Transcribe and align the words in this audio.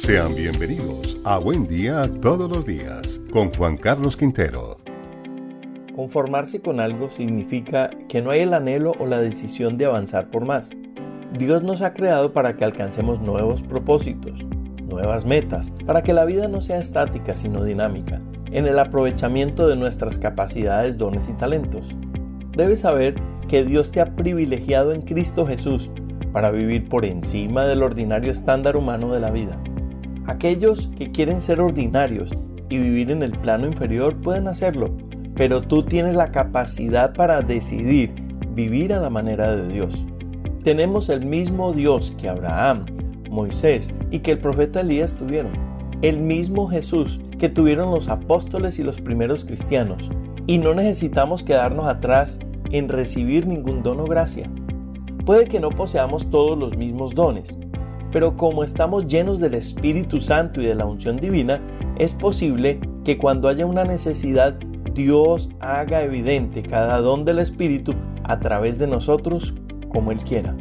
Sean 0.00 0.34
bienvenidos 0.34 1.18
a 1.24 1.36
Buen 1.36 1.68
Día 1.68 2.10
Todos 2.22 2.50
los 2.50 2.64
Días 2.64 3.20
con 3.30 3.52
Juan 3.52 3.76
Carlos 3.76 4.16
Quintero. 4.16 4.78
Conformarse 5.94 6.62
con 6.62 6.80
algo 6.80 7.10
significa 7.10 7.90
que 8.08 8.22
no 8.22 8.30
hay 8.30 8.40
el 8.40 8.54
anhelo 8.54 8.92
o 8.98 9.04
la 9.04 9.20
decisión 9.20 9.76
de 9.76 9.84
avanzar 9.84 10.30
por 10.30 10.46
más. 10.46 10.70
Dios 11.38 11.62
nos 11.62 11.82
ha 11.82 11.92
creado 11.92 12.32
para 12.32 12.56
que 12.56 12.64
alcancemos 12.64 13.20
nuevos 13.20 13.60
propósitos, 13.60 14.46
nuevas 14.88 15.26
metas, 15.26 15.70
para 15.84 16.02
que 16.02 16.14
la 16.14 16.24
vida 16.24 16.48
no 16.48 16.62
sea 16.62 16.78
estática 16.78 17.36
sino 17.36 17.62
dinámica, 17.62 18.22
en 18.52 18.66
el 18.66 18.78
aprovechamiento 18.78 19.68
de 19.68 19.76
nuestras 19.76 20.18
capacidades, 20.18 20.96
dones 20.96 21.28
y 21.28 21.34
talentos. 21.34 21.94
Debes 22.52 22.80
saber 22.80 23.16
que 23.48 23.64
Dios 23.64 23.92
te 23.92 24.00
ha 24.00 24.16
privilegiado 24.16 24.94
en 24.94 25.02
Cristo 25.02 25.46
Jesús 25.46 25.90
para 26.32 26.50
vivir 26.50 26.88
por 26.88 27.04
encima 27.04 27.64
del 27.66 27.82
ordinario 27.82 28.30
estándar 28.30 28.78
humano 28.78 29.12
de 29.12 29.20
la 29.20 29.30
vida. 29.30 29.60
Aquellos 30.30 30.86
que 30.96 31.10
quieren 31.10 31.40
ser 31.40 31.60
ordinarios 31.60 32.30
y 32.68 32.78
vivir 32.78 33.10
en 33.10 33.24
el 33.24 33.32
plano 33.32 33.66
inferior 33.66 34.14
pueden 34.14 34.46
hacerlo, 34.46 34.92
pero 35.34 35.60
tú 35.60 35.82
tienes 35.82 36.14
la 36.14 36.30
capacidad 36.30 37.14
para 37.14 37.42
decidir 37.42 38.12
vivir 38.54 38.92
a 38.92 39.00
la 39.00 39.10
manera 39.10 39.56
de 39.56 39.66
Dios. 39.66 40.06
Tenemos 40.62 41.08
el 41.08 41.26
mismo 41.26 41.72
Dios 41.72 42.14
que 42.16 42.28
Abraham, 42.28 42.86
Moisés 43.28 43.92
y 44.12 44.20
que 44.20 44.30
el 44.30 44.38
profeta 44.38 44.82
Elías 44.82 45.16
tuvieron. 45.16 45.50
El 46.00 46.20
mismo 46.20 46.68
Jesús 46.68 47.20
que 47.40 47.48
tuvieron 47.48 47.90
los 47.90 48.08
apóstoles 48.08 48.78
y 48.78 48.84
los 48.84 49.00
primeros 49.00 49.44
cristianos. 49.44 50.10
Y 50.46 50.58
no 50.58 50.74
necesitamos 50.74 51.42
quedarnos 51.42 51.86
atrás 51.86 52.38
en 52.70 52.88
recibir 52.88 53.48
ningún 53.48 53.82
don 53.82 53.98
o 53.98 54.04
gracia. 54.04 54.48
Puede 55.26 55.48
que 55.48 55.58
no 55.58 55.70
poseamos 55.70 56.30
todos 56.30 56.56
los 56.56 56.76
mismos 56.76 57.16
dones, 57.16 57.58
pero 58.12 58.36
como 58.36 58.64
estamos 58.64 59.06
llenos 59.06 59.38
del 59.38 59.54
Espíritu 59.54 60.20
Santo 60.20 60.60
y 60.60 60.66
de 60.66 60.74
la 60.74 60.86
unción 60.86 61.16
divina, 61.16 61.60
es 61.98 62.12
posible 62.12 62.80
que 63.04 63.18
cuando 63.18 63.48
haya 63.48 63.66
una 63.66 63.84
necesidad, 63.84 64.54
Dios 64.94 65.50
haga 65.60 66.02
evidente 66.02 66.62
cada 66.62 67.00
don 67.00 67.24
del 67.24 67.38
Espíritu 67.38 67.94
a 68.24 68.38
través 68.40 68.78
de 68.78 68.86
nosotros 68.86 69.54
como 69.88 70.12
Él 70.12 70.18
quiera. 70.18 70.54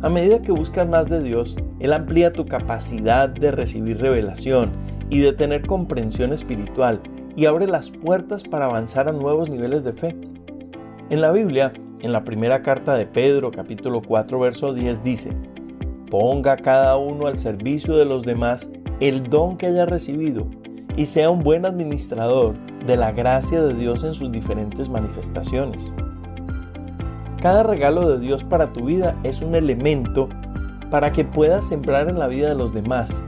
A 0.00 0.08
medida 0.08 0.42
que 0.42 0.52
buscas 0.52 0.88
más 0.88 1.08
de 1.08 1.22
Dios, 1.22 1.56
Él 1.80 1.92
amplía 1.92 2.32
tu 2.32 2.46
capacidad 2.46 3.28
de 3.28 3.50
recibir 3.50 3.98
revelación 3.98 4.70
y 5.10 5.20
de 5.20 5.32
tener 5.32 5.66
comprensión 5.66 6.32
espiritual 6.32 7.00
y 7.34 7.46
abre 7.46 7.66
las 7.66 7.90
puertas 7.90 8.44
para 8.44 8.66
avanzar 8.66 9.08
a 9.08 9.12
nuevos 9.12 9.48
niveles 9.48 9.84
de 9.84 9.92
fe. 9.92 10.16
En 11.10 11.20
la 11.20 11.32
Biblia, 11.32 11.72
en 12.00 12.12
la 12.12 12.24
primera 12.24 12.62
carta 12.62 12.94
de 12.94 13.06
Pedro, 13.06 13.50
capítulo 13.50 14.02
4, 14.02 14.38
verso 14.38 14.74
10, 14.74 15.02
dice, 15.02 15.32
Ponga 16.10 16.56
cada 16.56 16.96
uno 16.96 17.26
al 17.26 17.38
servicio 17.38 17.96
de 17.96 18.04
los 18.04 18.24
demás 18.24 18.70
el 19.00 19.28
don 19.28 19.56
que 19.56 19.66
haya 19.66 19.86
recibido 19.86 20.46
y 20.96 21.06
sea 21.06 21.30
un 21.30 21.42
buen 21.42 21.66
administrador 21.66 22.54
de 22.86 22.96
la 22.96 23.12
gracia 23.12 23.62
de 23.62 23.74
Dios 23.74 24.04
en 24.04 24.14
sus 24.14 24.32
diferentes 24.32 24.88
manifestaciones. 24.88 25.92
Cada 27.40 27.62
regalo 27.62 28.08
de 28.08 28.18
Dios 28.18 28.42
para 28.42 28.72
tu 28.72 28.86
vida 28.86 29.16
es 29.22 29.42
un 29.42 29.54
elemento 29.54 30.28
para 30.90 31.12
que 31.12 31.24
puedas 31.24 31.66
sembrar 31.66 32.08
en 32.08 32.18
la 32.18 32.26
vida 32.26 32.48
de 32.48 32.54
los 32.54 32.72
demás, 32.72 33.22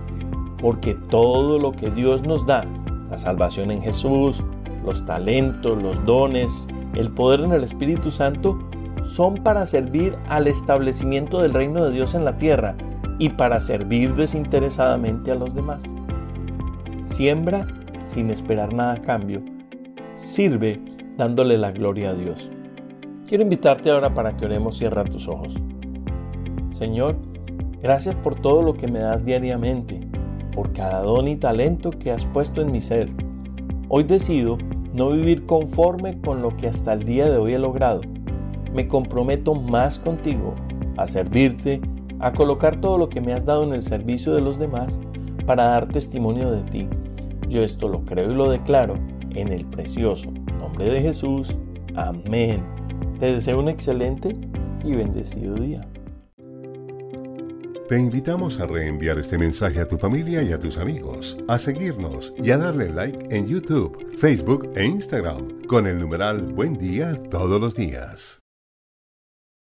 porque 0.61 0.95
todo 1.11 1.59
lo 1.59 1.73
que 1.73 1.91
Dios 1.91 2.23
nos 2.23 2.47
da, 2.47 2.65
la 3.11 3.19
salvación 3.19 3.71
en 3.71 3.83
Jesús, 3.83 4.43
los 4.85 5.05
talentos, 5.05 5.81
los 5.81 6.05
dones, 6.07 6.67
el 6.95 7.11
poder 7.11 7.41
en 7.41 7.53
el 7.53 7.63
Espíritu 7.63 8.11
Santo, 8.11 8.59
son 9.13 9.35
para 9.43 9.67
servir 9.67 10.17
al 10.29 10.47
establecimiento 10.47 11.43
del 11.43 11.53
reino 11.53 11.85
de 11.85 11.91
Dios 11.91 12.15
en 12.15 12.25
la 12.25 12.37
tierra 12.39 12.77
y 13.19 13.31
para 13.31 13.61
servir 13.61 14.15
desinteresadamente 14.15 15.33
a 15.33 15.35
los 15.35 15.53
demás. 15.53 15.83
Siembra 17.03 17.67
sin 18.03 18.31
esperar 18.31 18.73
nada 18.73 18.95
a 18.95 19.03
cambio. 19.03 19.43
Sirve 20.17 20.81
dándole 21.17 21.59
la 21.59 21.73
gloria 21.73 22.11
a 22.11 22.15
Dios. 22.15 22.53
Quiero 23.27 23.43
invitarte 23.43 23.91
ahora 23.91 24.15
para 24.15 24.37
que 24.37 24.45
oremos 24.45 24.79
cierra 24.79 25.05
tus 25.05 25.27
ojos. 25.27 25.61
Señor, 26.73 27.17
gracias 27.83 28.15
por 28.15 28.37
todo 28.37 28.63
lo 28.63 28.75
que 28.75 28.87
me 28.87 29.01
das 29.01 29.25
diariamente, 29.25 30.01
por 30.55 30.73
cada 30.73 31.03
don 31.03 31.27
y 31.27 31.37
talento 31.37 31.91
que 31.91 32.13
has 32.13 32.25
puesto 32.27 32.63
en 32.63 32.71
mi 32.71 32.81
ser. 32.81 33.11
Hoy 33.89 34.05
decido 34.05 34.57
no 34.95 35.11
vivir 35.11 35.47
conforme 35.47 36.21
con 36.21 36.43
lo 36.43 36.57
que 36.57 36.69
hasta 36.69 36.93
el 36.93 37.05
día 37.05 37.29
de 37.29 37.37
hoy 37.37 37.55
he 37.55 37.59
logrado 37.59 38.03
me 38.75 38.89
comprometo 38.89 39.55
más 39.55 39.99
contigo 39.99 40.55
a 40.97 41.07
servirte, 41.07 41.81
a 42.19 42.33
colocar 42.33 42.81
todo 42.81 42.99
lo 42.99 43.09
que 43.09 43.21
me 43.21 43.33
has 43.33 43.45
dado 43.45 43.65
en 43.65 43.73
el 43.73 43.83
servicio 43.83 44.35
de 44.35 44.41
los 44.41 44.59
demás 44.59 44.99
para 45.47 45.65
dar 45.65 45.89
testimonio 45.89 46.51
de 46.51 46.63
ti. 46.71 46.89
Yo 47.49 47.63
esto 47.63 47.89
lo 47.89 48.05
creo 48.05 48.31
y 48.31 48.35
lo 48.35 48.51
declaro 48.51 48.95
en 49.35 49.49
el 49.49 49.65
precioso 49.67 50.31
nombre 50.59 50.85
de 50.87 51.01
Jesús. 51.01 51.57
Amén. 51.97 52.63
Te 53.19 53.35
deseo 53.35 53.59
un 53.59 53.69
excelente 53.69 54.37
y 54.85 54.95
bendecido 54.95 55.55
día. 55.57 55.87
Te 57.89 57.99
invitamos 57.99 58.61
a 58.61 58.67
reenviar 58.67 59.19
este 59.19 59.37
mensaje 59.37 59.81
a 59.81 59.89
tu 59.89 59.99
familia 59.99 60.45
y 60.45 60.53
a 60.53 60.61
tus 60.61 60.79
amigos, 60.79 61.37
a 61.49 61.59
seguirnos 61.59 62.33
y 62.39 62.53
a 62.53 62.57
darle 62.57 62.89
like 62.89 63.35
en 63.35 63.49
YouTube, 63.49 64.17
Facebook 64.17 64.71
e 64.77 64.85
Instagram 64.85 65.67
con 65.67 65.89
el 65.89 65.99
numeral 65.99 66.41
Buen 66.41 66.79
Día 66.79 67.21
todos 67.31 67.61
los 67.61 67.75
días. 67.75 68.40